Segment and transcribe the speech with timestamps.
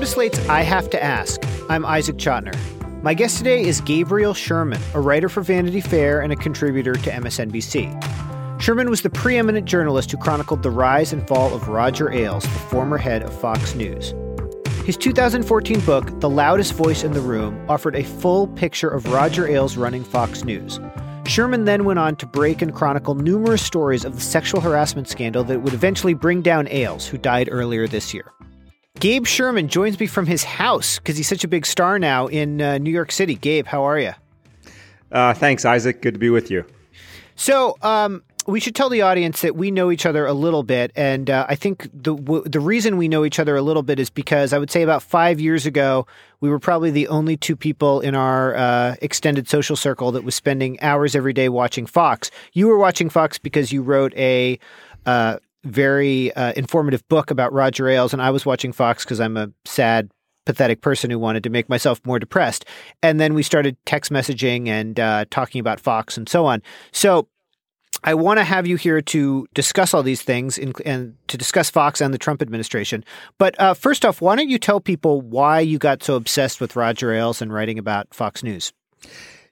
[0.00, 1.42] Welcome to Slate's I Have to Ask.
[1.68, 2.56] I'm Isaac Chotiner.
[3.02, 7.10] My guest today is Gabriel Sherman, a writer for Vanity Fair and a contributor to
[7.10, 8.62] MSNBC.
[8.62, 12.48] Sherman was the preeminent journalist who chronicled the rise and fall of Roger Ailes, the
[12.48, 14.14] former head of Fox News.
[14.86, 19.46] His 2014 book, The Loudest Voice in the Room, offered a full picture of Roger
[19.48, 20.80] Ailes running Fox News.
[21.26, 25.44] Sherman then went on to break and chronicle numerous stories of the sexual harassment scandal
[25.44, 28.32] that would eventually bring down Ailes, who died earlier this year.
[29.00, 32.60] Gabe Sherman joins me from his house because he's such a big star now in
[32.60, 33.34] uh, New York City.
[33.34, 34.12] Gabe, how are you?
[35.10, 36.02] Uh, thanks, Isaac.
[36.02, 36.66] Good to be with you.
[37.34, 40.92] So, um, we should tell the audience that we know each other a little bit,
[40.96, 43.98] and uh, I think the w- the reason we know each other a little bit
[43.98, 46.06] is because I would say about five years ago
[46.40, 50.34] we were probably the only two people in our uh, extended social circle that was
[50.34, 52.30] spending hours every day watching Fox.
[52.52, 54.58] You were watching Fox because you wrote a
[55.06, 59.36] uh, very uh, informative book about Roger Ailes, and I was watching Fox because I'm
[59.36, 60.10] a sad,
[60.46, 62.64] pathetic person who wanted to make myself more depressed.
[63.02, 66.62] And then we started text messaging and uh, talking about Fox and so on.
[66.92, 67.28] So
[68.02, 71.68] I want to have you here to discuss all these things in, and to discuss
[71.68, 73.04] Fox and the Trump administration.
[73.36, 76.76] But uh, first off, why don't you tell people why you got so obsessed with
[76.76, 78.72] Roger Ailes and writing about Fox News?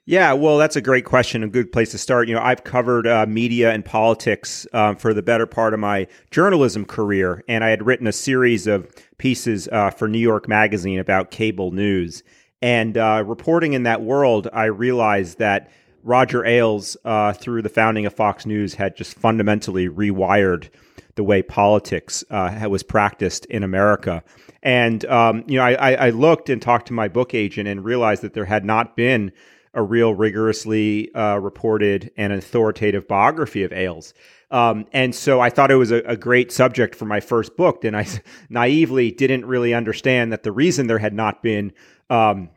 [0.09, 1.43] Yeah, well, that's a great question.
[1.43, 2.27] A good place to start.
[2.27, 6.07] You know, I've covered uh, media and politics um, for the better part of my
[6.31, 10.97] journalism career, and I had written a series of pieces uh, for New York Magazine
[10.97, 12.23] about cable news.
[12.59, 15.69] And uh, reporting in that world, I realized that
[16.03, 20.69] Roger Ailes, uh, through the founding of Fox News, had just fundamentally rewired
[21.13, 24.23] the way politics uh, was practiced in America.
[24.63, 28.23] And um, you know, I, I looked and talked to my book agent and realized
[28.23, 29.31] that there had not been
[29.73, 34.13] a real rigorously uh, reported and authoritative biography of Ailes.
[34.51, 37.83] Um, and so I thought it was a, a, great subject for my first book.
[37.83, 38.07] And I
[38.49, 41.71] naively didn't really understand that the reason there had not been
[42.09, 42.49] um,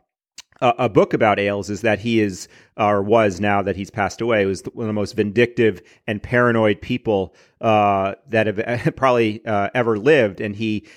[0.61, 2.47] a, book about Ailes is that he is,
[2.77, 6.81] or was now that he's passed away, was one of the most vindictive and paranoid
[6.81, 10.41] people uh, that have probably uh, ever lived.
[10.41, 10.87] And he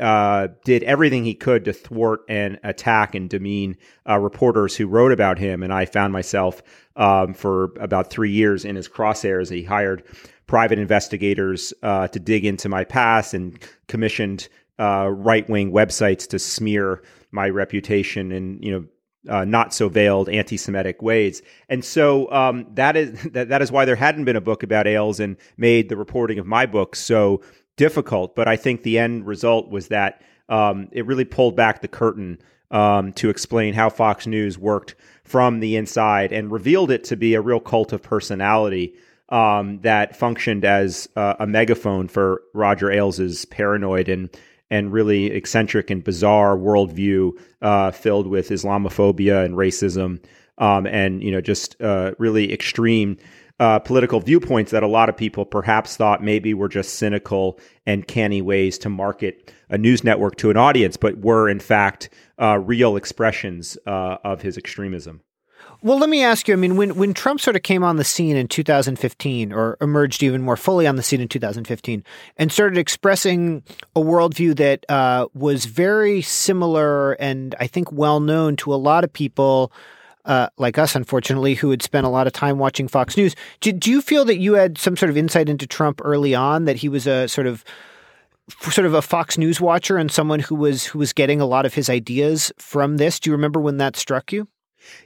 [0.00, 3.76] uh, did everything he could to thwart and attack and demean
[4.08, 5.62] uh, reporters who wrote about him.
[5.62, 6.62] And I found myself
[6.96, 9.50] um, for about three years in his crosshairs.
[9.50, 10.04] He hired
[10.46, 13.58] private investigators uh, to dig into my past and
[13.88, 14.48] commissioned
[14.78, 18.84] uh, right wing websites to smear my reputation and you know
[19.28, 23.84] uh, not so veiled anti-Semitic ways, and so um, that is that, that is why
[23.84, 27.40] there hadn't been a book about Ailes and made the reporting of my book so
[27.76, 28.36] difficult.
[28.36, 32.38] But I think the end result was that um, it really pulled back the curtain
[32.70, 37.34] um, to explain how Fox News worked from the inside and revealed it to be
[37.34, 38.94] a real cult of personality
[39.30, 44.28] um, that functioned as uh, a megaphone for Roger Ailes' paranoid and
[44.70, 47.32] and really eccentric and bizarre worldview
[47.62, 50.22] uh, filled with Islamophobia and racism,
[50.58, 53.16] um, and you know just uh, really extreme
[53.60, 58.08] uh, political viewpoints that a lot of people perhaps thought maybe were just cynical and
[58.08, 62.08] canny ways to market a news network to an audience, but were in fact
[62.40, 65.20] uh, real expressions uh, of his extremism.
[65.84, 66.54] Well, let me ask you.
[66.54, 70.22] I mean, when when Trump sort of came on the scene in 2015, or emerged
[70.22, 72.02] even more fully on the scene in 2015,
[72.38, 73.62] and started expressing
[73.94, 79.04] a worldview that uh, was very similar and I think well known to a lot
[79.04, 79.70] of people.
[80.24, 83.36] Uh, like us, unfortunately, who had spent a lot of time watching Fox News.
[83.60, 86.64] Do, do you feel that you had some sort of insight into Trump early on,
[86.64, 87.62] that he was a sort of
[88.70, 91.66] sort of a Fox News watcher and someone who was who was getting a lot
[91.66, 93.20] of his ideas from this?
[93.20, 94.48] Do you remember when that struck you?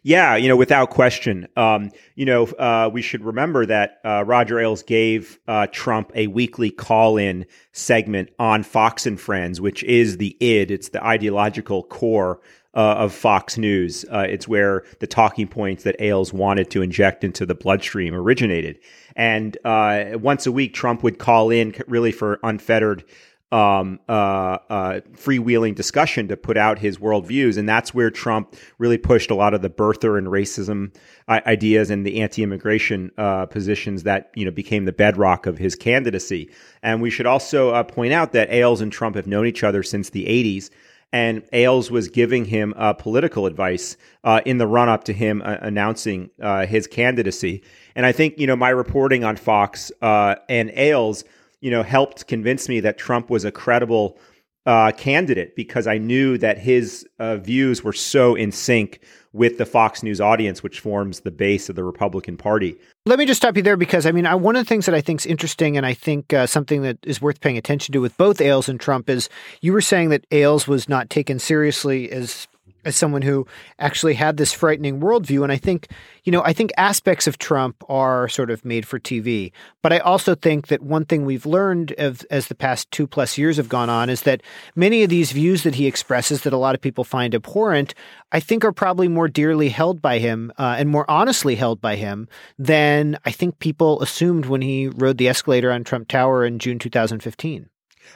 [0.02, 1.48] Yeah, you know, without question.
[1.56, 6.26] Um, you know, uh, we should remember that uh, Roger Ailes gave uh, Trump a
[6.28, 10.70] weekly call-in segment on Fox and Friends, which is the id.
[10.70, 12.40] It's the ideological core
[12.74, 14.04] uh, of Fox News.
[14.10, 18.78] Uh, it's where the talking points that Ailes wanted to inject into the bloodstream originated.
[19.16, 23.04] And uh, once a week, Trump would call in really for unfettered
[23.50, 27.56] um, uh, uh, freewheeling discussion to put out his worldviews.
[27.56, 30.94] And that's where Trump really pushed a lot of the birther and racism
[31.28, 36.50] ideas and the anti-immigration uh, positions that you know became the bedrock of his candidacy.
[36.82, 39.82] And we should also uh, point out that Ailes and Trump have known each other
[39.82, 40.70] since the 80s.
[41.10, 45.40] And Ailes was giving him uh, political advice uh, in the run up to him
[45.42, 46.28] announcing
[46.66, 47.62] his candidacy.
[47.96, 51.24] And I think, you know, my reporting on Fox and Ailes
[51.60, 54.18] you know, helped convince me that Trump was a credible
[54.66, 59.00] uh, candidate because I knew that his uh, views were so in sync
[59.32, 62.76] with the Fox News audience, which forms the base of the Republican Party.
[63.06, 64.94] Let me just stop you there because I mean, I, one of the things that
[64.94, 68.00] I think is interesting, and I think uh, something that is worth paying attention to
[68.00, 69.30] with both Ailes and Trump is
[69.62, 72.46] you were saying that Ailes was not taken seriously as
[72.84, 73.46] as someone who
[73.78, 75.42] actually had this frightening worldview.
[75.42, 75.88] And I think,
[76.24, 79.52] you know, I think aspects of Trump are sort of made for TV.
[79.82, 83.38] But I also think that one thing we've learned of, as the past two plus
[83.38, 84.42] years have gone on is that
[84.76, 87.94] many of these views that he expresses that a lot of people find abhorrent,
[88.32, 91.96] I think are probably more dearly held by him uh, and more honestly held by
[91.96, 92.28] him
[92.58, 96.78] than I think people assumed when he rode the escalator on Trump Tower in June
[96.78, 97.68] 2015.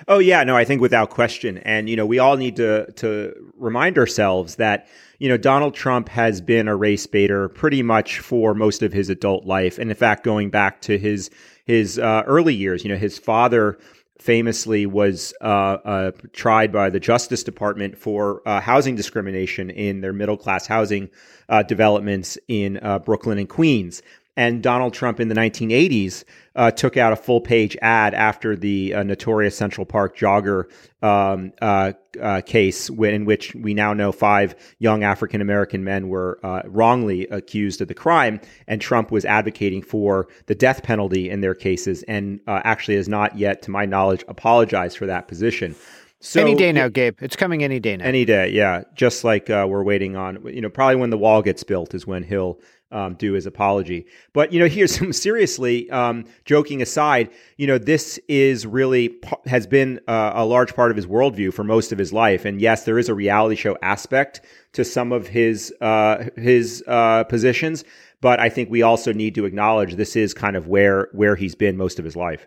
[0.09, 1.59] Oh yeah, no, I think without question.
[1.59, 6.09] And you know, we all need to to remind ourselves that you know Donald Trump
[6.09, 9.97] has been a race baiter pretty much for most of his adult life, and in
[9.97, 11.31] fact, going back to his
[11.65, 13.79] his uh, early years, you know, his father
[14.23, 20.13] famously was uh, uh, tried by the Justice Department for uh, housing discrimination in their
[20.13, 21.11] middle class housing
[21.49, 24.01] uh, developments in uh, Brooklyn and Queens.
[24.37, 26.25] And Donald Trump in the 1980s
[26.57, 30.65] uh, took out a full page ad after the uh, notorious Central Park jogger
[31.03, 36.39] um, uh, uh case, in which we now know five young African American men were
[36.43, 38.41] uh, wrongly accused of the crime.
[38.67, 43.09] And Trump was advocating for the death penalty in their cases and uh, actually has
[43.09, 45.75] not yet, to my knowledge, apologized for that position.
[46.21, 47.19] So, any day now, Gabe.
[47.21, 48.05] It's coming any day now.
[48.05, 48.85] Any day, yeah.
[48.95, 52.23] Just like we're waiting on, you know, probably when the wall gets built is when
[52.23, 52.61] he'll
[52.93, 54.07] um, do his apology.
[54.33, 57.31] But you know, here's some seriously um, joking aside.
[57.57, 61.65] You know, this is really has been uh, a large part of his worldview for
[61.65, 62.45] most of his life.
[62.45, 64.43] And yes, there is a reality show aspect
[64.75, 67.85] to some of his uh, his uh, positions,
[68.21, 71.55] but I think we also need to acknowledge this is kind of where where he's
[71.55, 72.47] been most of his life.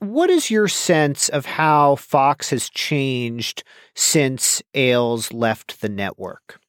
[0.00, 3.62] What is your sense of how Fox has changed
[3.94, 6.59] since Ailes left the network?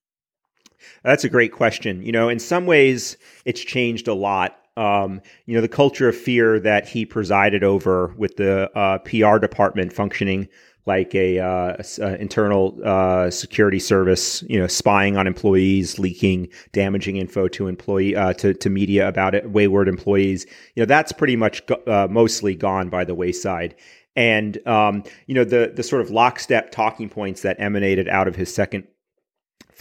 [1.03, 2.03] That's a great question.
[2.03, 4.57] You know, in some ways, it's changed a lot.
[4.77, 9.37] Um, you know, the culture of fear that he presided over with the uh, PR
[9.37, 10.47] department functioning
[10.85, 17.17] like a, uh, a internal uh, security service, you know, spying on employees, leaking damaging
[17.17, 20.45] info to employee uh, to to media about it, wayward employees.
[20.75, 23.75] You know, that's pretty much go- uh, mostly gone by the wayside.
[24.15, 28.35] And um, you know, the the sort of lockstep talking points that emanated out of
[28.35, 28.87] his second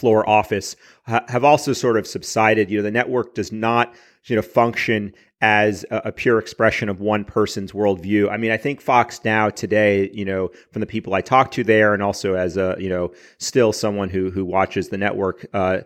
[0.01, 0.77] floor office
[1.07, 2.71] ha- have also sort of subsided.
[2.71, 3.95] You know, the network does not
[4.25, 8.31] you know function as a, a, pure expression of one person's worldview.
[8.31, 11.65] I mean, I think Fox now today, you know, from the people I talk to
[11.65, 15.47] there, and also as a you know still someone who who watches the network.
[15.53, 15.81] Uh,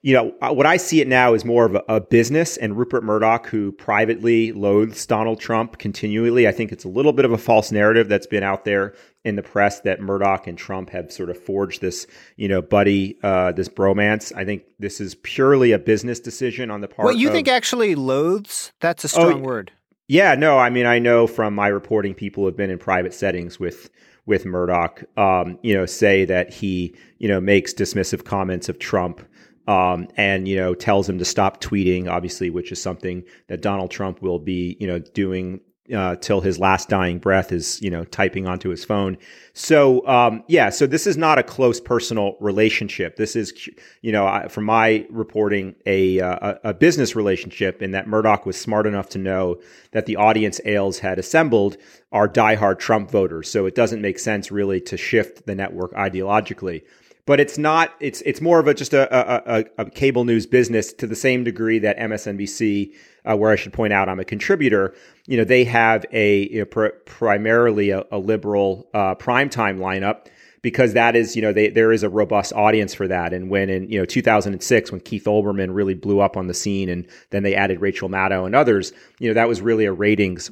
[0.00, 2.78] you know, uh, what I see it now is more of a, a, business, and
[2.78, 6.46] Rupert Murdoch, who privately loathes Donald Trump continually.
[6.46, 8.94] I think it's a little bit of a false narrative that's been out there
[9.28, 12.06] in the press that Murdoch and Trump have sort of forged this,
[12.36, 14.34] you know, buddy, uh, this bromance.
[14.34, 17.00] I think this is purely a business decision on the part.
[17.06, 18.72] Of What you of, think actually loathes?
[18.80, 19.70] That's a strong oh, word.
[20.08, 23.60] Yeah, no, I mean, I know from my reporting, people have been in private settings
[23.60, 23.90] with
[24.24, 29.22] with Murdoch, um, you know, say that he, you know, makes dismissive comments of Trump
[29.68, 33.90] um, and you know tells him to stop tweeting, obviously, which is something that Donald
[33.90, 35.60] Trump will be you know doing
[35.94, 39.16] uh, till his last dying breath is you know typing onto his phone.
[39.52, 43.16] So um, yeah, so this is not a close personal relationship.
[43.16, 43.68] This is
[44.02, 48.60] you know from my reporting a, uh, a, a business relationship in that Murdoch was
[48.60, 49.60] smart enough to know
[49.92, 51.76] that the audience Ailes had assembled
[52.12, 53.50] are diehard Trump voters.
[53.50, 56.82] So it doesn't make sense really to shift the network ideologically
[57.28, 57.94] but it's not.
[58.00, 61.44] It's it's more of a just a, a, a cable news business to the same
[61.44, 62.94] degree that MSNBC,
[63.30, 64.94] uh, where I should point out I'm a contributor.
[65.26, 70.28] You know, they have a you know, pr- primarily a, a liberal uh, primetime lineup.
[70.62, 73.34] because that is, you know, they, there is a robust audience for that.
[73.34, 76.88] And when in, you know, 2006, when Keith Olbermann really blew up on the scene
[76.88, 80.50] and then they added Rachel Maddow and others, you know, that was really a ratings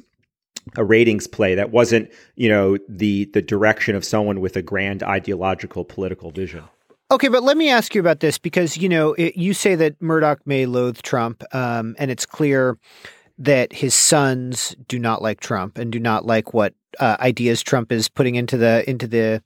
[0.75, 5.03] a ratings play that wasn't you know the the direction of someone with a grand
[5.03, 6.63] ideological political vision
[7.09, 10.01] Okay, but let me ask you about this because you know it, you say that
[10.01, 12.77] Murdoch may loathe Trump, um, and it's clear
[13.37, 17.91] that his sons do not like Trump and do not like what uh, ideas Trump
[17.91, 19.41] is putting into the into the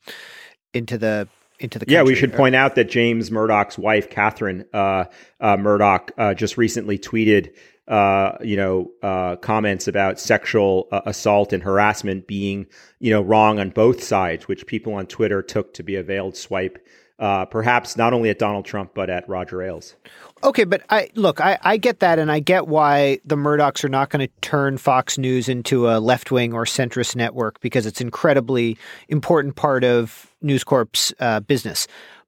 [0.73, 1.27] into the
[1.59, 1.93] into the country.
[1.93, 2.03] yeah.
[2.03, 5.05] We should point out that James Murdoch's wife, Catherine uh,
[5.39, 7.53] uh, Murdoch, uh, just recently tweeted.
[7.91, 12.65] Uh, you know, uh, comments about sexual assault and harassment being,
[12.99, 16.37] you know, wrong on both sides, which people on Twitter took to be a veiled
[16.37, 16.79] swipe
[17.21, 19.95] uh, perhaps not only at Donald Trump but at Roger Ailes.
[20.43, 23.89] Okay, but I look, I, I get that, and I get why the Murdochs are
[23.89, 28.01] not going to turn Fox News into a left wing or centrist network because it's
[28.01, 28.75] incredibly
[29.07, 31.87] important part of News Corp's uh, business.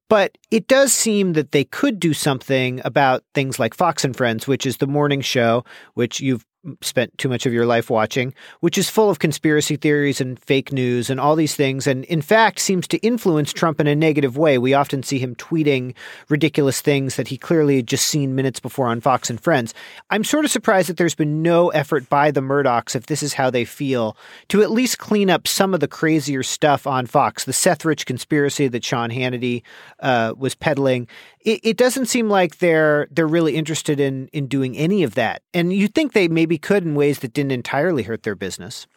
[0.10, 4.48] But it does seem that they could do something about things like Fox and Friends,
[4.48, 6.46] which is the morning show, which you've
[6.82, 10.72] spent too much of your life watching, which is full of conspiracy theories and fake
[10.72, 14.38] news and all these things, and in fact seems to influence Trump in a negative
[14.38, 14.58] way.
[14.58, 15.94] We often see him tweeting
[16.30, 19.74] ridiculous things that he clearly had just seen minutes before on Fox and Friends.
[20.10, 23.34] I'm sort of surprised that there's been no effort by the Murdochs, if this is
[23.34, 24.16] how they feel,
[24.50, 27.44] to at least clean up some of the crazier stuff on Fox.
[27.44, 29.64] The Seth Rich conspiracy that Sean Hannity
[30.00, 31.08] uh, was peddling.
[31.44, 35.44] It, it doesn't seem like they're they're really interested in in doing any of that.
[35.54, 38.88] And you think they maybe could in ways that didn't entirely hurt their business.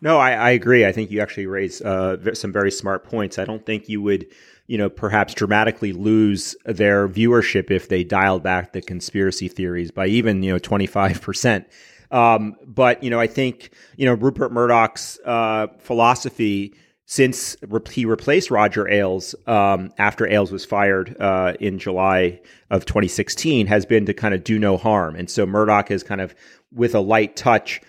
[0.00, 0.86] No, I, I agree.
[0.86, 3.38] I think you actually raise uh, some very smart points.
[3.38, 4.26] I don't think you would,
[4.68, 10.06] you know, perhaps dramatically lose their viewership if they dialed back the conspiracy theories by
[10.06, 11.64] even, you know, 25%.
[12.10, 16.74] Um, but, you know, I think, you know, Rupert Murdoch's uh, philosophy
[17.10, 17.56] since
[17.90, 22.38] he replaced Roger Ailes um, after Ailes was fired uh, in July
[22.68, 25.16] of 2016 has been to kind of do no harm.
[25.16, 26.34] And so Murdoch has kind of,
[26.70, 27.80] with a light touch,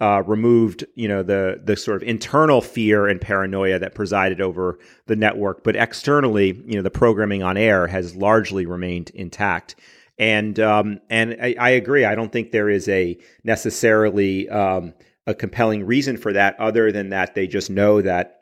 [0.00, 4.78] uh, removed, you know, the the sort of internal fear and paranoia that presided over
[5.06, 9.74] the network, but externally, you know, the programming on air has largely remained intact.
[10.20, 12.04] And um, and I, I, agree.
[12.04, 14.94] I don't think there is a necessarily um,
[15.26, 18.37] a compelling reason for that, other than that they just know that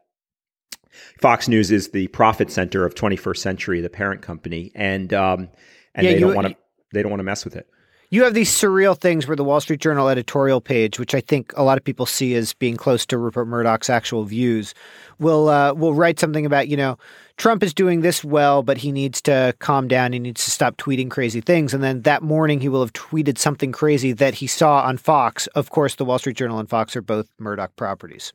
[1.20, 5.48] Fox News is the profit center of 21st Century, the parent company, and um,
[5.94, 6.56] and yeah, they don't want to
[6.92, 7.68] they don't want to mess with it.
[8.10, 11.52] You have these surreal things where the Wall Street Journal editorial page, which I think
[11.56, 14.74] a lot of people see as being close to Rupert Murdoch's actual views,
[15.18, 16.98] will uh, will write something about you know
[17.36, 20.12] Trump is doing this well, but he needs to calm down.
[20.12, 21.74] He needs to stop tweeting crazy things.
[21.74, 25.46] And then that morning, he will have tweeted something crazy that he saw on Fox.
[25.48, 28.32] Of course, the Wall Street Journal and Fox are both Murdoch properties.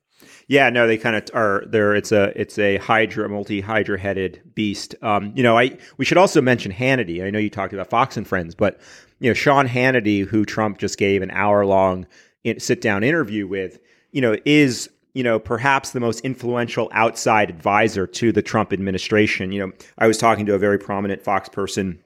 [0.48, 1.96] Yeah, no, they kind of are there.
[1.96, 4.94] It's a it's a hydra, multi hydra headed beast.
[5.02, 7.26] Um, you know, I we should also mention Hannity.
[7.26, 8.80] I know you talked about Fox and Friends, but
[9.20, 12.06] you know, Sean Hannity, who Trump just gave an hour long
[12.58, 13.80] sit down interview with,
[14.12, 19.52] you know, is you know perhaps the most influential outside advisor to the Trump administration.
[19.52, 22.04] You know, I was talking to a very prominent Fox person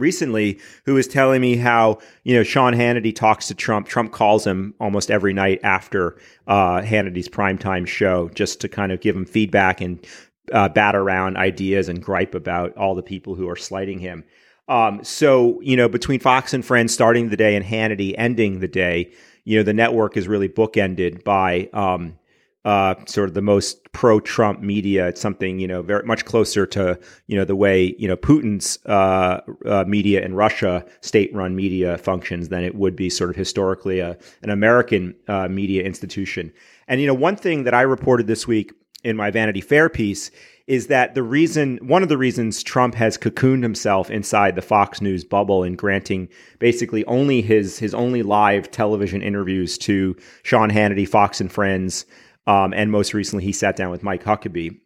[0.00, 3.86] recently who was telling me how you know Sean Hannity talks to Trump.
[3.86, 6.16] Trump calls him almost every night after
[6.48, 10.04] uh, Hannity's primetime show just to kind of give him feedback and
[10.52, 14.24] uh, bat around ideas and gripe about all the people who are slighting him.
[14.68, 18.68] Um, so you know between Fox and Friends starting the day and Hannity ending the
[18.68, 19.12] day,
[19.44, 22.18] you know the network is really bookended by um,
[22.64, 25.08] uh, sort of the most pro-Trump media.
[25.08, 28.78] It's something you know very much closer to you know the way you know Putin's
[28.86, 34.00] uh, uh, media in Russia, state-run media functions, than it would be sort of historically
[34.00, 36.52] a, an American uh, media institution.
[36.88, 40.30] And you know one thing that I reported this week in my Vanity Fair piece
[40.66, 45.00] is that the reason one of the reasons Trump has cocooned himself inside the Fox
[45.00, 51.08] News bubble and granting basically only his his only live television interviews to Sean Hannity,
[51.08, 52.04] Fox and Friends
[52.50, 54.76] um, and most recently he sat down with Mike Huckabee,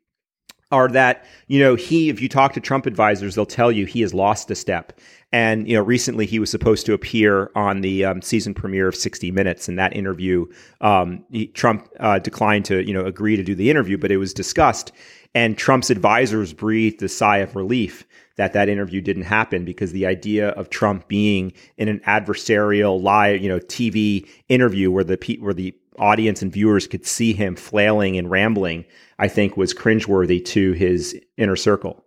[0.71, 4.03] are that, you know, he, if you talk to Trump advisors, they'll tell you he
[4.03, 5.01] has lost a step.
[5.33, 8.95] And, you know, recently he was supposed to appear on the um, season premiere of
[8.95, 9.67] 60 Minutes.
[9.67, 10.45] And that interview,
[10.83, 14.19] um, he, Trump uh, declined to, you know, agree to do the interview, but it
[14.19, 14.93] was discussed.
[15.35, 18.05] And Trump's advisors breathed a sigh of relief
[18.37, 23.41] that that interview didn't happen because the idea of Trump being in an adversarial live,
[23.41, 28.17] you know, TV interview where the where the audience and viewers could see him flailing
[28.17, 28.85] and rambling,
[29.19, 32.05] I think was cringeworthy to his inner circle.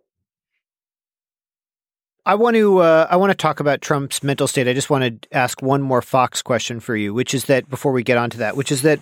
[2.26, 4.68] I want to uh, I want to talk about Trump's mental state.
[4.68, 7.94] I just want to ask one more Fox question for you, which is that before
[7.94, 9.00] we get onto that, which is that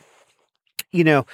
[0.91, 1.25] you know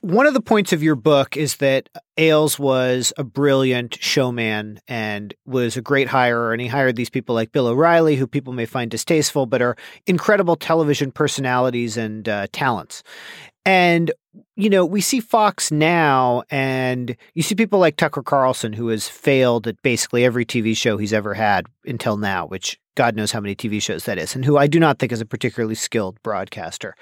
[0.00, 5.34] one of the points of your book is that Ailes was a brilliant showman and
[5.44, 6.52] was a great hirer.
[6.52, 9.76] And he hired these people like Bill O'Reilly, who people may find distasteful, but are
[10.06, 13.02] incredible television personalities and uh, talents.
[13.64, 14.12] And,
[14.56, 19.08] you know, we see Fox now, and you see people like Tucker Carlson, who has
[19.08, 23.40] failed at basically every TV show he's ever had until now, which God knows how
[23.40, 26.22] many TV shows that is, and who I do not think is a particularly skilled
[26.22, 26.94] broadcaster.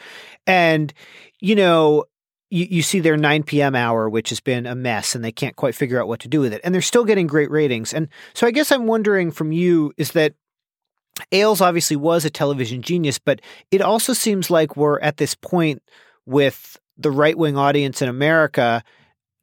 [0.46, 0.92] And,
[1.40, 2.04] you know,
[2.50, 3.74] you, you see their 9 p.m.
[3.74, 6.40] hour, which has been a mess, and they can't quite figure out what to do
[6.40, 6.60] with it.
[6.64, 7.92] And they're still getting great ratings.
[7.92, 10.34] And so I guess I'm wondering from you is that
[11.32, 15.82] Ailes obviously was a television genius, but it also seems like we're at this point
[16.26, 18.82] with the right wing audience in America,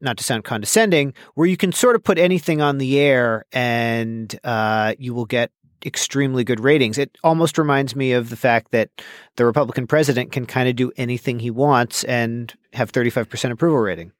[0.01, 4.39] not to sound condescending, where you can sort of put anything on the air and
[4.43, 5.51] uh, you will get
[5.85, 6.97] extremely good ratings.
[6.97, 8.89] It almost reminds me of the fact that
[9.35, 14.11] the Republican president can kind of do anything he wants and have 35% approval rating.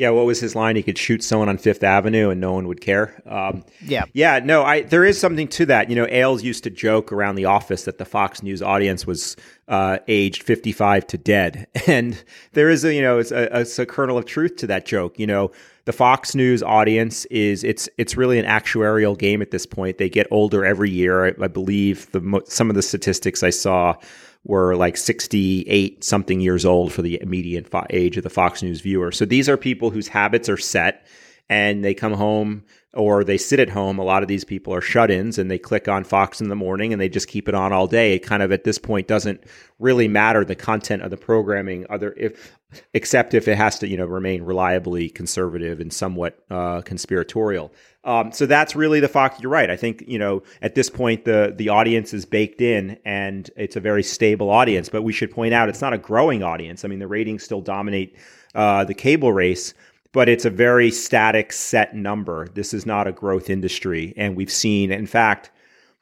[0.00, 0.76] Yeah, what was his line?
[0.76, 3.22] He could shoot someone on Fifth Avenue and no one would care.
[3.26, 4.40] Um, yeah, yeah.
[4.42, 5.90] No, I there is something to that.
[5.90, 9.36] You know, Ailes used to joke around the office that the Fox News audience was
[9.68, 13.84] uh, aged fifty-five to dead, and there is a you know it's a, it's a
[13.84, 15.18] kernel of truth to that joke.
[15.18, 15.50] You know,
[15.90, 19.98] the Fox News audience is it's it's really an actuarial game at this point.
[19.98, 21.26] They get older every year.
[21.26, 23.96] I, I believe the some of the statistics I saw
[24.44, 28.80] were like 68 something years old for the median fo- age of the Fox News
[28.80, 29.10] viewer.
[29.10, 31.04] So these are people whose habits are set
[31.50, 32.62] and they come home
[32.94, 33.98] or they sit at home.
[33.98, 36.54] A lot of these people are shut ins and they click on Fox in the
[36.54, 38.14] morning and they just keep it on all day.
[38.14, 39.42] It kind of at this point doesn't
[39.80, 42.56] really matter the content of the programming other if
[42.94, 47.72] except if it has to, you know, remain reliably conservative and somewhat uh, conspiratorial.
[48.04, 49.40] Um, so that's really the Fox.
[49.40, 49.70] You're right.
[49.70, 53.74] I think you know at this point the the audience is baked in and it's
[53.74, 54.88] a very stable audience.
[54.88, 56.84] But we should point out it's not a growing audience.
[56.84, 58.16] I mean the ratings still dominate
[58.54, 59.74] uh, the cable race,
[60.12, 62.48] but it's a very static set number.
[62.54, 65.50] This is not a growth industry, and we've seen, in fact,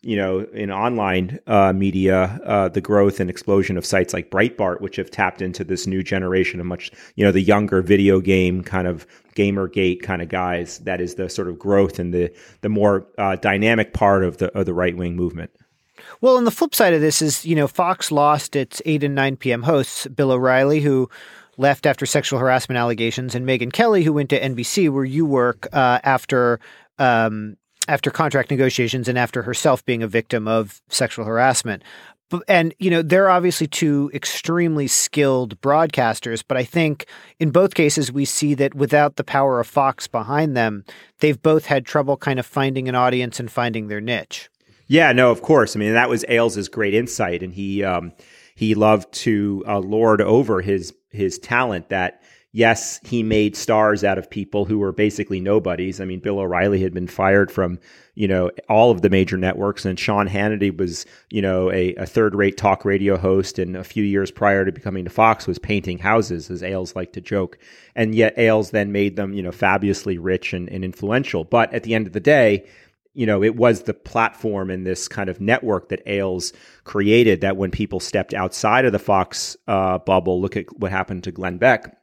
[0.01, 4.81] you know, in online uh, media, uh, the growth and explosion of sites like Breitbart,
[4.81, 8.63] which have tapped into this new generation of much, you know, the younger video game
[8.63, 10.79] kind of gamergate kind of guys.
[10.79, 14.57] That is the sort of growth and the the more uh, dynamic part of the
[14.57, 15.51] of the right wing movement.
[16.21, 19.17] Well, and the flip side of this is, you know, Fox lost its eight and
[19.17, 19.65] nine p.m.
[19.65, 21.11] hosts, Bill O'Reilly, who
[21.59, 25.69] left after sexual harassment allegations, and Megyn Kelly, who went to NBC, where you work,
[25.73, 26.61] uh, after
[26.99, 27.57] um,
[27.89, 31.83] after contract negotiations and after herself being a victim of sexual harassment.
[32.47, 37.07] And, you know, they're obviously two extremely skilled broadcasters, but I think
[37.41, 40.85] in both cases, we see that without the power of Fox behind them,
[41.21, 44.51] they've both had trouble kind of finding an audience and finding their niche.
[44.89, 45.75] Yeah, no, of course.
[45.75, 48.13] I mean, that was Ailes's great insight, and he um,
[48.55, 54.19] he loved to uh, lord over his his talent that yes, he made stars out
[54.19, 56.01] of people who were basically nobodies.
[56.01, 57.79] I mean, Bill O'Reilly had been fired from,
[58.15, 62.07] you know, all of the major networks, and Sean Hannity was, you know, a, a
[62.07, 63.59] third rate talk radio host.
[63.59, 67.13] And a few years prior to becoming to Fox was painting houses, as Ailes liked
[67.15, 67.59] to joke.
[67.95, 71.45] And yet Ailes then made them, you know, fabulously rich and, and influential.
[71.45, 72.67] But at the end of the day,
[73.15, 76.53] you know, it was the platform and this kind of network that Ailes
[76.85, 81.25] created that when people stepped outside of the Fox uh, bubble, look at what happened
[81.25, 81.97] to Glenn Beck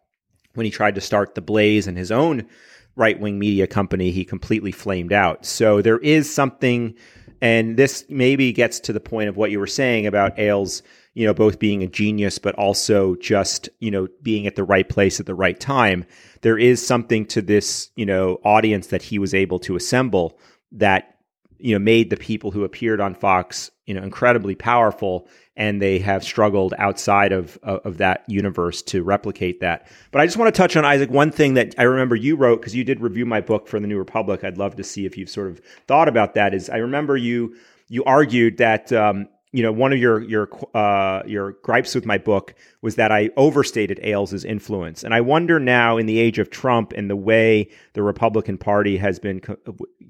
[0.55, 2.47] when he tried to start the Blaze and his own
[2.95, 5.45] right wing media company, he completely flamed out.
[5.45, 6.95] So there is something,
[7.41, 10.81] and this maybe gets to the point of what you were saying about Ailes,
[11.13, 14.87] you know, both being a genius, but also just, you know, being at the right
[14.87, 16.05] place at the right time.
[16.41, 20.39] There is something to this, you know, audience that he was able to assemble
[20.73, 21.17] that,
[21.57, 25.99] you know, made the people who appeared on Fox, you know, incredibly powerful and they
[25.99, 29.87] have struggled outside of, of that universe to replicate that.
[30.11, 32.59] But I just want to touch on Isaac one thing that I remember you wrote
[32.59, 34.43] because you did review my book for the New Republic.
[34.43, 36.53] I'd love to see if you've sort of thought about that.
[36.53, 37.55] Is I remember you
[37.87, 42.17] you argued that um, you know one of your your uh, your gripes with my
[42.17, 46.49] book was that I overstated Ailes's influence, and I wonder now in the age of
[46.49, 49.57] Trump and the way the Republican Party has been co-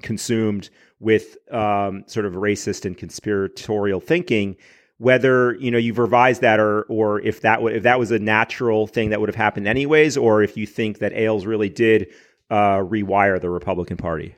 [0.01, 4.57] consumed with um, sort of racist and conspiratorial thinking
[4.97, 8.19] whether you know you've revised that or or if that w- if that was a
[8.19, 12.07] natural thing that would have happened anyways, or if you think that Ailes really did
[12.49, 14.35] uh, rewire the Republican Party.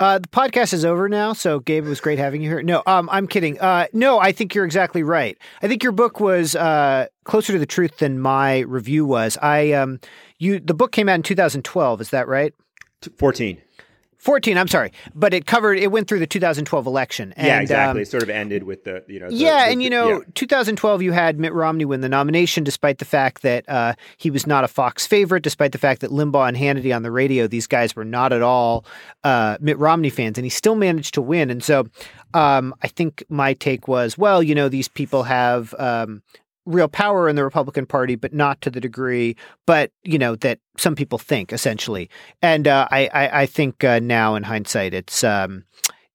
[0.00, 2.62] Uh, the podcast is over now, so Gabe, it was great having you here.
[2.62, 3.60] No, um, I'm kidding.
[3.60, 5.36] Uh, no, I think you're exactly right.
[5.62, 9.36] I think your book was uh, closer to the truth than my review was.
[9.42, 10.00] I um,
[10.38, 12.00] you the book came out in 2012.
[12.00, 12.54] Is that right?
[13.18, 13.60] 14.
[14.20, 17.32] 14 i'm sorry but it covered it went through the 2012 election.
[17.36, 17.90] And, yeah exactly.
[18.00, 20.18] um, it sort of ended with the you know the, yeah the, and you know
[20.18, 20.24] yeah.
[20.34, 24.46] 2012 you had mitt romney win the nomination despite the fact that uh, he was
[24.46, 27.66] not a fox favorite despite the fact that limbaugh and hannity on the radio these
[27.66, 28.84] guys were not at all
[29.24, 31.50] uh, mitt romney fans and he still managed to win.
[31.50, 31.86] And so
[32.34, 36.22] um, i think my take was well you know these people have um,
[36.70, 40.58] real power in the Republican Party, but not to the degree, but you know that
[40.76, 42.08] some people think essentially.
[42.42, 45.64] And uh, I, I, I think uh, now in hindsight, it's um,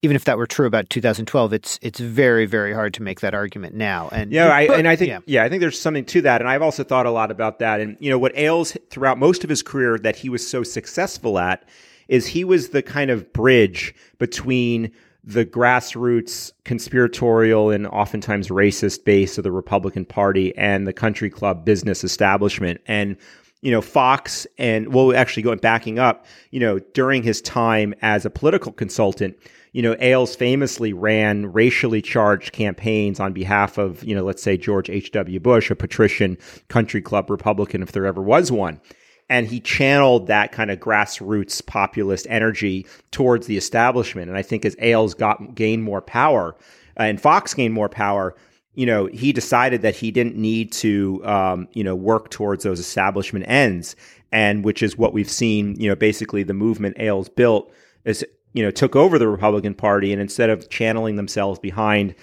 [0.02, 3.34] even if that were true about 2012, it's it's very very hard to make that
[3.34, 4.08] argument now.
[4.12, 5.18] And yeah, I, but, and I think yeah.
[5.26, 5.44] yeah.
[5.44, 6.40] I think there's something to that.
[6.40, 7.80] And I've also thought a lot about that.
[7.80, 11.38] And you know what Ailes throughout most of his career that he was so successful
[11.38, 11.68] at
[12.08, 14.92] is he was the kind of bridge between
[15.26, 21.64] the grassroots conspiratorial and oftentimes racist base of the Republican Party and the country club
[21.64, 22.80] business establishment.
[22.86, 23.16] And,
[23.60, 28.24] you know, Fox and, well, actually going backing up, you know, during his time as
[28.24, 29.36] a political consultant,
[29.72, 34.56] you know, Ailes famously ran racially charged campaigns on behalf of, you know, let's say
[34.56, 35.40] George H.W.
[35.40, 38.80] Bush, a patrician country club Republican, if there ever was one
[39.28, 44.28] and he channeled that kind of grassroots populist energy towards the establishment.
[44.28, 46.56] And I think as Ailes got gained more power
[46.98, 48.34] uh, and Fox gained more power,
[48.74, 52.78] you know, he decided that he didn't need to, um, you know, work towards those
[52.78, 53.96] establishment ends,
[54.30, 55.80] and which is what we've seen.
[55.80, 57.72] You know, basically the movement Ailes built
[58.04, 62.14] is, you know, took over the Republican Party, and instead of channeling themselves behind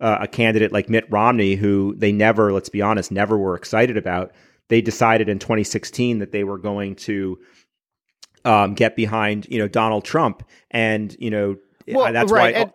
[0.00, 3.96] uh, a candidate like Mitt Romney, who they never, let's be honest, never were excited
[3.96, 4.32] about
[4.72, 7.38] they decided in 2016 that they were going to
[8.46, 11.56] um, get behind, you know, Donald Trump, and you know,
[11.86, 12.54] well, that's right.
[12.54, 12.60] why.
[12.62, 12.72] And,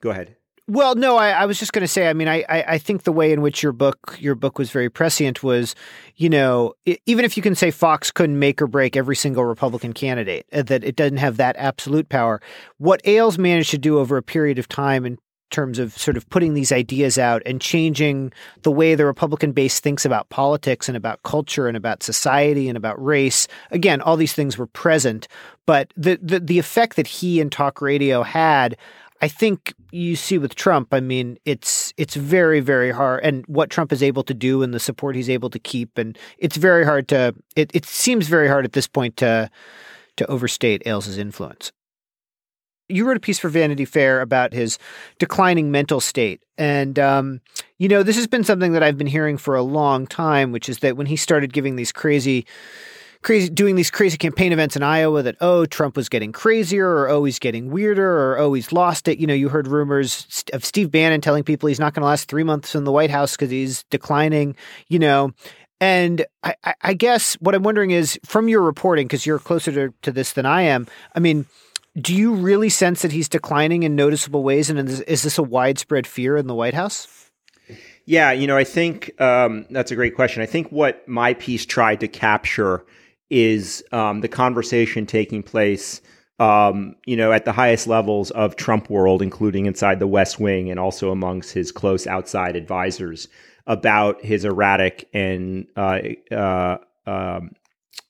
[0.00, 0.36] go ahead.
[0.66, 2.08] Well, no, I, I was just going to say.
[2.08, 4.70] I mean, I, I, I, think the way in which your book your book was
[4.70, 5.74] very prescient was,
[6.16, 6.72] you know,
[7.04, 10.62] even if you can say Fox couldn't make or break every single Republican candidate, uh,
[10.62, 12.40] that it doesn't have that absolute power.
[12.78, 15.18] What Ailes managed to do over a period of time, and
[15.54, 19.78] terms of sort of putting these ideas out and changing the way the Republican base
[19.78, 23.46] thinks about politics and about culture and about society and about race.
[23.70, 25.28] Again, all these things were present,
[25.64, 28.76] but the the, the effect that he and talk radio had.
[29.22, 33.70] I think you see with Trump, I mean, it's it's very very hard, and what
[33.70, 36.84] Trump is able to do and the support he's able to keep, and it's very
[36.84, 37.32] hard to.
[37.54, 39.48] It, it seems very hard at this point to
[40.16, 41.72] to overstate Ailes's influence
[42.94, 44.78] you wrote a piece for Vanity Fair about his
[45.18, 46.40] declining mental state.
[46.56, 47.40] And, um,
[47.78, 50.68] you know, this has been something that I've been hearing for a long time, which
[50.68, 52.46] is that when he started giving these crazy,
[53.22, 57.08] crazy, doing these crazy campaign events in Iowa, that, oh, Trump was getting crazier, or
[57.08, 59.18] oh, he's getting weirder, or oh, he's lost it.
[59.18, 62.28] You know, you heard rumors of Steve Bannon telling people he's not going to last
[62.28, 64.54] three months in the White House because he's declining,
[64.88, 65.32] you know.
[65.80, 69.94] And I, I guess what I'm wondering is from your reporting, because you're closer to,
[70.02, 71.46] to this than I am, I mean,
[71.96, 74.68] do you really sense that he's declining in noticeable ways?
[74.68, 77.30] And is this a widespread fear in the White House?
[78.06, 80.42] Yeah, you know, I think um, that's a great question.
[80.42, 82.84] I think what my piece tried to capture
[83.30, 86.02] is um, the conversation taking place,
[86.38, 90.70] um, you know, at the highest levels of Trump world, including inside the West Wing
[90.70, 93.28] and also amongst his close outside advisors
[93.66, 96.76] about his erratic and uh, uh,
[97.06, 97.52] um,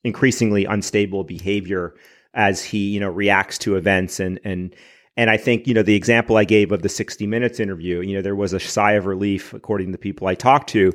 [0.03, 1.95] increasingly unstable behavior
[2.35, 4.21] as he you know reacts to events.
[4.21, 4.75] And and
[5.17, 8.15] and I think you know the example I gave of the 60 minutes interview you
[8.17, 10.93] know there was a sigh of relief according to the people I talked to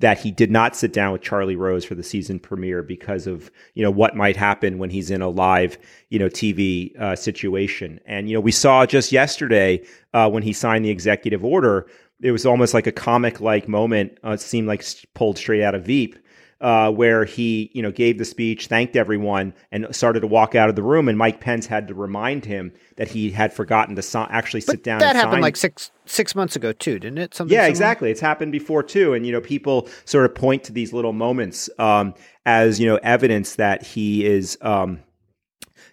[0.00, 3.50] that he did not sit down with Charlie Rose for the season premiere because of
[3.74, 8.00] you know what might happen when he's in a live you know TV uh, situation.
[8.06, 11.86] And you know we saw just yesterday uh, when he signed the executive order
[12.20, 15.74] it was almost like a comic like moment uh, it seemed like pulled straight out
[15.74, 16.18] of Veep
[16.60, 20.68] uh, where he, you know, gave the speech, thanked everyone, and started to walk out
[20.68, 21.08] of the room.
[21.08, 24.76] And Mike Pence had to remind him that he had forgotten to so- actually sit
[24.76, 24.98] but down.
[24.98, 25.42] That happened sign.
[25.42, 27.34] like six six months ago too, didn't it?
[27.34, 27.70] Something yeah, similar?
[27.70, 28.10] exactly.
[28.10, 31.70] It's happened before too, and you know, people sort of point to these little moments
[31.78, 34.58] um, as you know evidence that he is.
[34.60, 35.00] Um,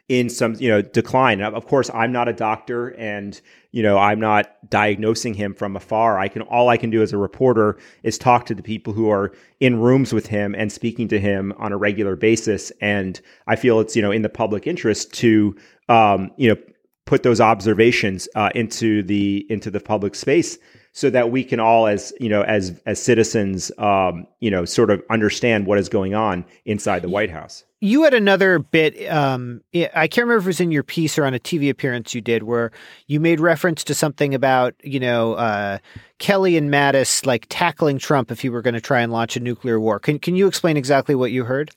[0.08, 1.42] in some you know decline.
[1.42, 3.40] Of course, I'm not a doctor, and
[3.72, 6.20] you know I'm not diagnosing him from afar.
[6.20, 9.10] I can all I can do as a reporter is talk to the people who
[9.10, 12.72] are in rooms with him and speaking to him on a regular basis.
[12.82, 15.56] And I feel it's you know in the public interest to
[15.90, 16.62] um, you know
[17.06, 20.58] put those observations uh, into the into the public space
[20.92, 24.92] so that we can all as you know as as citizens um, you know sort
[24.92, 29.10] of understand what is going on inside the white house you had another bit.
[29.12, 32.16] Um, I can't remember if it was in your piece or on a TV appearance
[32.16, 32.72] you did, where
[33.08, 35.80] you made reference to something about you know uh,
[36.20, 39.40] Kelly and Mattis like tackling Trump if he were going to try and launch a
[39.40, 40.00] nuclear war.
[40.00, 41.72] Can can you explain exactly what you heard?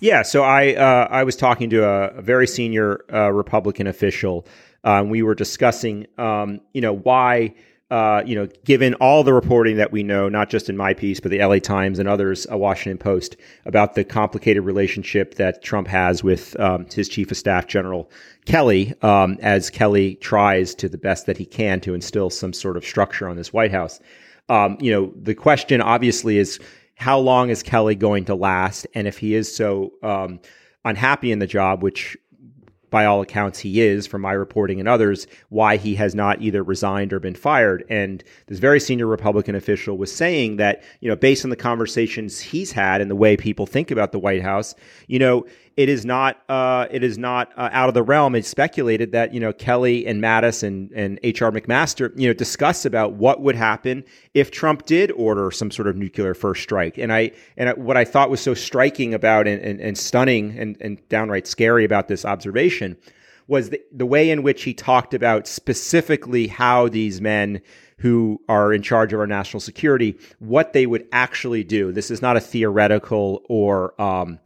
[0.00, 4.46] Yeah, so I uh, I was talking to a, a very senior uh, Republican official.
[4.84, 7.54] Um, we were discussing, um, you know, why
[7.92, 11.20] uh, you know, given all the reporting that we know, not just in my piece,
[11.20, 15.86] but the LA Times and others, a Washington Post, about the complicated relationship that Trump
[15.88, 18.10] has with um, his chief of staff, General
[18.46, 22.78] Kelly, um, as Kelly tries to the best that he can to instill some sort
[22.78, 24.00] of structure on this White House.
[24.48, 26.58] Um, you know, the question obviously is
[26.96, 28.86] how long is Kelly going to last?
[28.94, 30.40] And if he is so um,
[30.86, 32.16] unhappy in the job, which
[32.92, 36.62] by all accounts he is from my reporting and others why he has not either
[36.62, 37.84] resigned or been fired.
[37.88, 42.38] And this very senior republican official was saying that you know based on the conversations
[42.38, 44.74] he's had and the way people think about the white house
[45.08, 45.44] you know
[45.76, 48.34] it is not uh, it is not uh, out of the realm.
[48.34, 51.50] It's speculated that you know Kelly and Mattis and and H.R.
[51.50, 54.04] McMaster you know discuss about what would happen
[54.34, 56.98] if Trump did order some sort of nuclear first strike.
[56.98, 60.58] And I and I, what I thought was so striking about and, and, and stunning
[60.58, 62.96] and, and downright scary about this observation
[63.48, 67.60] was the, the way in which he talked about specifically how these men
[67.98, 71.92] who are in charge of our national security, what they would actually do.
[71.92, 74.40] This is not a theoretical or um,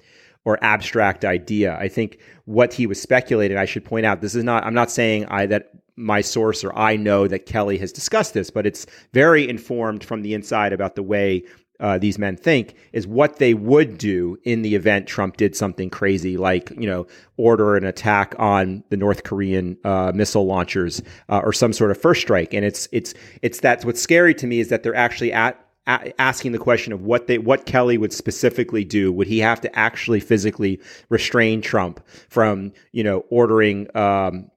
[0.47, 1.77] or abstract idea.
[1.77, 4.93] I think what he was speculating, I should point out, this is not, I'm not
[4.93, 8.87] saying I, that my source or I know that Kelly has discussed this, but it's
[9.13, 11.43] very informed from the inside about the way
[11.81, 15.91] uh, these men think is what they would do in the event Trump did something
[15.91, 17.07] crazy, like you know,
[17.37, 22.01] order an attack on the North Korean uh, missile launchers uh, or some sort of
[22.01, 22.55] first strike.
[22.55, 26.21] And it's it's it's that's what's scary to me is that they're actually at a-
[26.21, 29.13] asking the question of what they what Kelly would specifically do.
[29.13, 34.51] Would he have to actually physically restrain Trump from you know ordering um,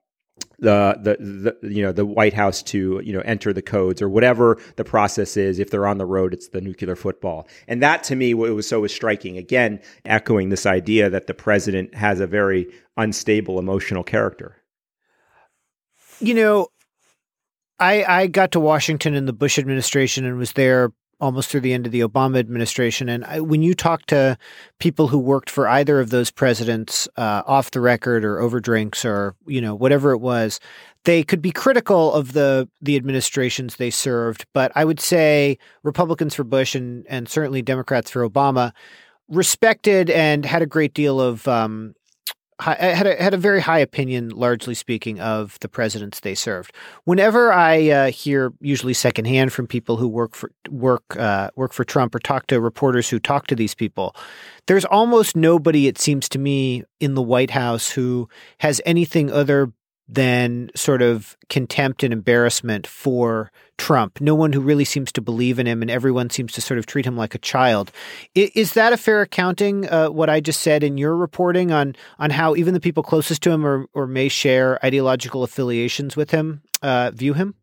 [0.60, 4.10] the, the the you know the White House to you know enter the codes or
[4.10, 5.60] whatever the process is.
[5.60, 8.68] If they're on the road, it's the nuclear football, and that to me what was
[8.68, 9.38] so was striking.
[9.38, 14.58] Again, echoing this idea that the president has a very unstable emotional character.
[16.20, 16.68] You know,
[17.80, 21.74] I I got to Washington in the Bush administration and was there almost through the
[21.74, 23.10] end of the Obama administration.
[23.10, 24.38] And I, when you talk to
[24.80, 29.04] people who worked for either of those presidents, uh, off the record or over drinks
[29.04, 30.60] or you know whatever it was,
[31.04, 34.46] they could be critical of the the administrations they served.
[34.54, 38.72] But I would say Republicans for Bush and and certainly Democrats for Obama
[39.28, 41.94] respected and had a great deal of um,
[42.60, 46.76] high, had a, had a very high opinion, largely speaking, of the presidents they served.
[47.06, 51.84] Whenever I uh, hear, usually secondhand, from people who work for work uh, work for
[51.84, 54.16] Trump or talk to reporters who talk to these people,
[54.68, 58.28] there's almost nobody, it seems to me, in the White House who
[58.60, 59.72] has anything other
[60.12, 64.20] than sort of contempt and embarrassment for Trump.
[64.20, 66.88] No one who really seems to believe in him, and everyone seems to sort of
[66.88, 67.92] treat him like a child.
[68.34, 69.88] Is, that a fair accounting?
[69.88, 73.44] Uh, what I just said in your reporting on on how even the people closest
[73.44, 77.56] to him or, or may share ideological affiliations with him uh, view him.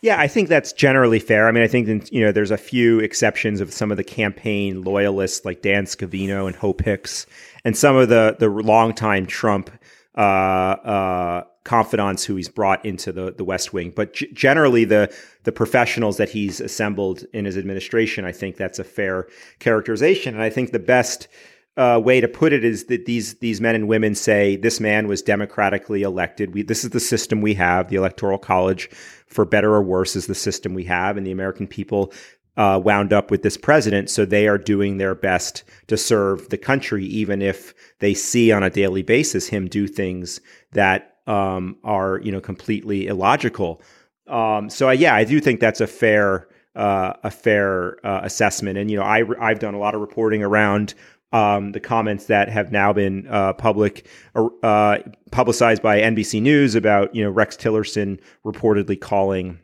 [0.00, 1.48] Yeah, I think that's generally fair.
[1.48, 4.82] I mean, I think you know there's a few exceptions of some of the campaign
[4.82, 7.26] loyalists like Dan Scavino and Hope Hicks,
[7.64, 9.70] and some of the the longtime Trump
[10.16, 13.92] uh, uh, confidants who he's brought into the, the West Wing.
[13.94, 18.78] But g- generally, the the professionals that he's assembled in his administration, I think that's
[18.78, 19.26] a fair
[19.58, 20.34] characterization.
[20.34, 21.28] And I think the best
[21.76, 25.08] uh, way to put it is that these these men and women say this man
[25.08, 26.54] was democratically elected.
[26.54, 27.88] We, this is the system we have.
[27.88, 28.90] The Electoral College,
[29.26, 32.12] for better or worse, is the system we have, and the American people
[32.56, 34.10] uh, wound up with this president.
[34.10, 38.62] So they are doing their best to serve the country, even if they see on
[38.62, 40.40] a daily basis him do things
[40.72, 43.80] that um, are you know completely illogical.
[44.26, 48.78] Um, so I, yeah, I do think that's a fair uh, a fair uh, assessment.
[48.78, 50.94] And you know, I I've done a lot of reporting around
[51.32, 54.98] um, the comments that have now been uh, public uh,
[55.30, 59.58] publicized by NBC News about you know Rex Tillerson reportedly calling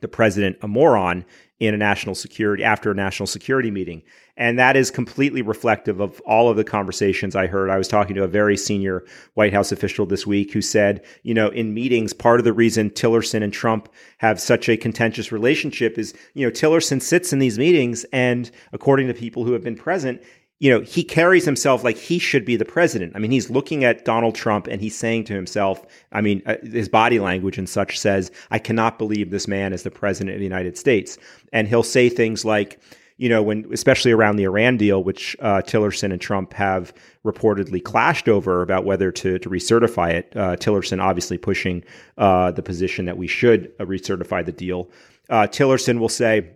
[0.00, 1.24] the president a moron
[1.60, 4.02] in a national security after a national security meeting.
[4.38, 7.68] And that is completely reflective of all of the conversations I heard.
[7.68, 11.34] I was talking to a very senior White House official this week who said, you
[11.34, 15.98] know, in meetings, part of the reason Tillerson and Trump have such a contentious relationship
[15.98, 19.76] is, you know, Tillerson sits in these meetings and according to people who have been
[19.76, 20.22] present,
[20.60, 23.14] you know, he carries himself like he should be the president.
[23.16, 26.56] I mean, he's looking at Donald Trump and he's saying to himself, I mean, uh,
[26.62, 30.38] his body language and such says, I cannot believe this man is the president of
[30.38, 31.16] the United States.
[31.50, 32.78] And he'll say things like,
[33.16, 36.92] you know, when especially around the Iran deal, which uh, Tillerson and Trump have
[37.24, 40.32] reportedly clashed over about whether to, to recertify it.
[40.36, 41.82] Uh, Tillerson obviously pushing
[42.18, 44.90] uh, the position that we should uh, recertify the deal.
[45.30, 46.50] Uh, Tillerson will say,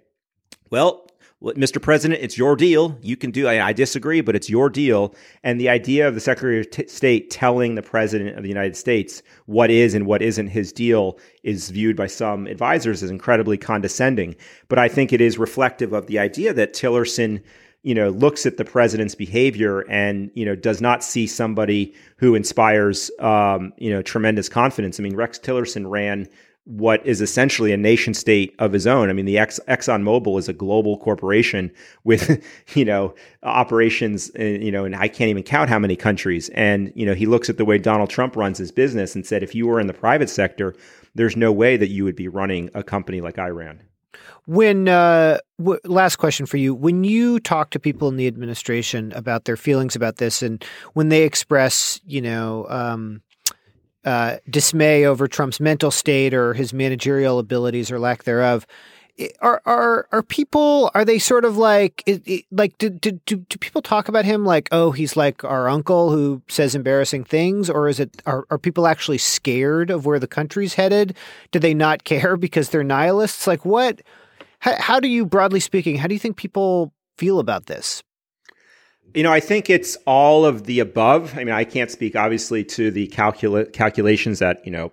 [0.70, 1.03] well,
[1.52, 1.80] Mr.
[1.80, 2.98] President, it's your deal.
[3.02, 3.46] You can do.
[3.46, 5.14] I, I disagree, but it's your deal.
[5.42, 8.76] And the idea of the Secretary of T- State telling the President of the United
[8.76, 13.58] States what is and what isn't his deal is viewed by some advisors as incredibly
[13.58, 14.34] condescending.
[14.68, 17.42] But I think it is reflective of the idea that Tillerson
[17.84, 22.34] you know, looks at the president's behavior and, you know, does not see somebody who
[22.34, 24.98] inspires, um, you know, tremendous confidence.
[24.98, 26.26] I mean, Rex Tillerson ran
[26.64, 29.10] what is essentially a nation state of his own.
[29.10, 31.70] I mean, the Ex- ExxonMobil is a global corporation
[32.04, 32.42] with,
[32.74, 36.48] you know, operations, in, you know, and I can't even count how many countries.
[36.50, 39.42] And, you know, he looks at the way Donald Trump runs his business and said,
[39.42, 40.74] if you were in the private sector,
[41.14, 43.82] there's no way that you would be running a company like I ran.
[44.46, 49.10] When uh, w- last question for you: When you talk to people in the administration
[49.12, 53.22] about their feelings about this, and when they express, you know, um,
[54.04, 58.66] uh, dismay over Trump's mental state or his managerial abilities or lack thereof,
[59.40, 62.02] are are are people are they sort of like
[62.50, 66.10] like do, do, do, do people talk about him like oh he's like our uncle
[66.10, 67.70] who says embarrassing things?
[67.70, 71.16] Or is it are, are people actually scared of where the country's headed?
[71.52, 73.46] Do they not care because they're nihilists?
[73.46, 74.00] Like what
[74.64, 78.02] how, how do you, broadly speaking, how do you think people feel about this?
[79.14, 81.38] You know, I think it's all of the above.
[81.38, 84.92] I mean, I can't speak obviously to the calcula- calculations that, you know,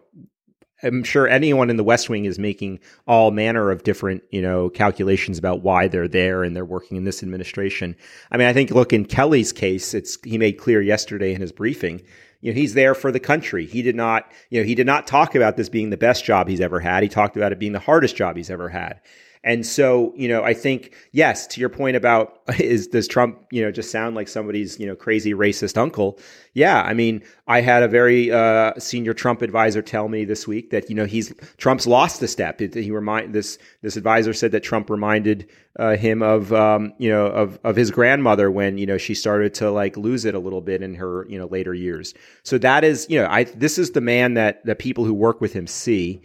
[0.84, 4.70] I'm sure anyone in the West Wing is making all manner of different, you know,
[4.70, 7.96] calculations about why they're there and they're working in this administration.
[8.32, 11.52] I mean, I think look in Kelly's case, it's he made clear yesterday in his
[11.52, 12.02] briefing,
[12.42, 13.66] you know, he's there for the country.
[13.66, 16.48] He did not, you know, he did not talk about this being the best job
[16.48, 17.04] he's ever had.
[17.04, 19.02] He talked about it being the hardest job he's ever had.
[19.44, 23.62] And so, you know, I think, yes, to your point about is does Trump, you
[23.62, 26.20] know, just sound like somebody's, you know, crazy racist uncle?
[26.54, 26.82] Yeah.
[26.84, 30.90] I mean, I had a very uh, senior Trump advisor tell me this week that,
[30.90, 32.60] you know, he's Trump's lost a step.
[32.60, 35.50] He remind this this advisor said that Trump reminded
[35.80, 39.54] uh, him of, um, you know, of of his grandmother when, you know, she started
[39.56, 42.14] to like lose it a little bit in her, you know, later years.
[42.44, 45.42] So that is, you know, I this is the man that that people who work
[45.42, 46.22] with him see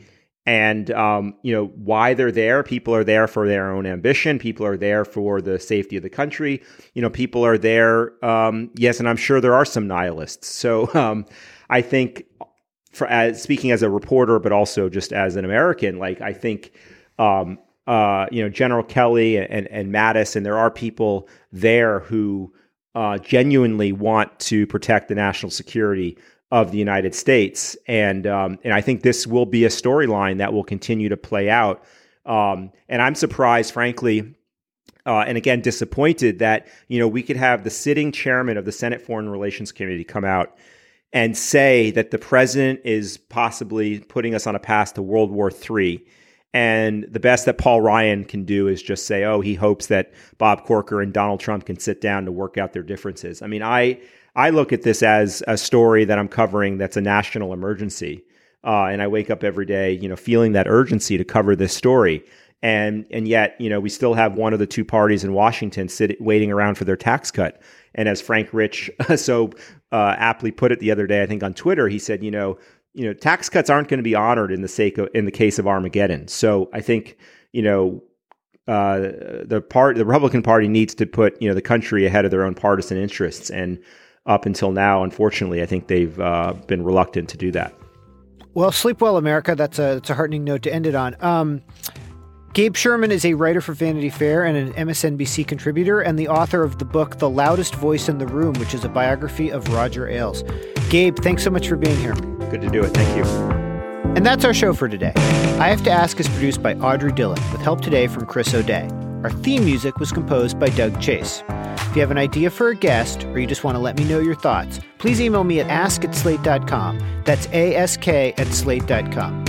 [0.47, 4.65] and um, you know why they're there people are there for their own ambition people
[4.65, 6.63] are there for the safety of the country
[6.95, 10.49] you know people are there um, yes and i'm sure there are some nihilists.
[10.49, 11.27] So um,
[11.69, 12.25] i think
[12.93, 16.73] for as speaking as a reporter but also just as an american like i think
[17.19, 22.53] um, uh, you know general kelly and, and mattis and there are people there who
[22.95, 26.17] uh, genuinely want to protect the national security
[26.51, 30.53] of the United States, and um, and I think this will be a storyline that
[30.53, 31.85] will continue to play out.
[32.25, 34.35] Um, and I'm surprised, frankly,
[35.07, 38.73] uh, and again disappointed that you know we could have the sitting chairman of the
[38.73, 40.57] Senate Foreign Relations Committee come out
[41.13, 45.51] and say that the president is possibly putting us on a path to World War
[45.51, 46.05] III.
[46.53, 50.13] And the best that Paul Ryan can do is just say, "Oh, he hopes that
[50.39, 53.63] Bob Corker and Donald Trump can sit down to work out their differences." I mean,
[53.63, 54.01] I
[54.37, 58.23] I look at this as a story that I'm covering that's a national emergency.
[58.63, 61.75] Uh, and I wake up every day, you know, feeling that urgency to cover this
[61.75, 62.23] story.
[62.63, 65.89] And and yet, you know, we still have one of the two parties in Washington
[65.89, 67.63] sitting waiting around for their tax cut.
[67.95, 69.51] And as Frank Rich so
[69.93, 72.59] uh, aptly put it the other day, I think on Twitter, he said, you know,
[72.93, 75.31] you know, tax cuts aren't going to be honored in the sake of in the
[75.31, 76.29] case of Armageddon.
[76.29, 77.17] So I think,
[77.53, 78.03] you know,
[78.69, 78.99] uh,
[79.45, 82.45] the part the Republican Party needs to put you know the country ahead of their
[82.45, 83.79] own partisan interests and
[84.27, 87.75] up until now, unfortunately, I think they've uh, been reluctant to do that.
[88.55, 89.55] Well, sleep well, America.
[89.55, 91.15] That's a that's a heartening note to end it on.
[91.21, 91.63] Um,
[92.55, 96.63] Gabe Sherman is a writer for Vanity Fair and an MSNBC contributor, and the author
[96.63, 100.09] of the book "The Loudest Voice in the Room," which is a biography of Roger
[100.09, 100.43] Ailes.
[100.89, 102.15] Gabe, thanks so much for being here.
[102.51, 102.95] Good to do it.
[102.95, 103.25] Thank you.
[104.17, 105.13] And that's our show for today.
[105.61, 108.89] I Have to Ask is produced by Audrey Dillon, with help today from Chris O'Day.
[109.23, 111.43] Our theme music was composed by Doug Chase.
[111.79, 114.05] If you have an idea for a guest or you just want to let me
[114.05, 117.23] know your thoughts, please email me at ask at slate.com.
[117.25, 119.45] That's ask at slate.com.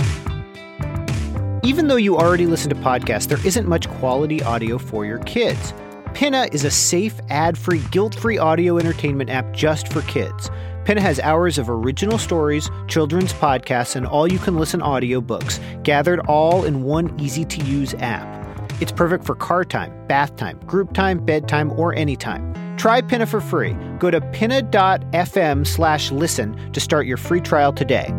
[1.64, 5.74] Even though you already listen to podcasts, there isn't much quality audio for your kids.
[6.14, 10.50] Pinna is a safe, ad free, guilt free audio entertainment app just for kids.
[10.84, 16.20] Pinna has hours of original stories, children's podcasts, and all you can listen audiobooks, gathered
[16.20, 18.37] all in one easy to use app.
[18.80, 22.54] It's perfect for car time, bath time, group time, bedtime, or any time.
[22.76, 23.76] Try Pinna for free.
[23.98, 28.14] Go to pinna.fm slash listen to start your free trial today.